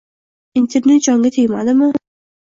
Internet 0.61 0.99
jonga 1.07 1.29
tegmadimi? 1.35 1.89